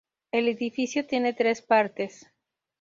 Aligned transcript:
El 0.31 0.47
edificio 0.47 1.05
tiene 1.05 1.33
tres 1.33 1.61
partes. 1.61 2.25